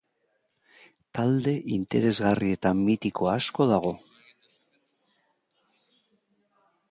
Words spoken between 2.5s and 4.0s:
eta mitiko asko dago.